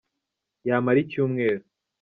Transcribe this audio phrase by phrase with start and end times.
[0.67, 1.63] Yamara icyumweru